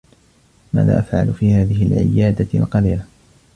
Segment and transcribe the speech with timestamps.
[0.73, 3.05] ماذا أفعل في هذه العيادة القذرة؟